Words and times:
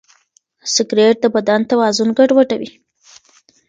سګریټ 0.73 1.15
د 1.21 1.25
بدن 1.35 1.61
توازن 1.69 2.09
ګډوډوي. 2.17 2.71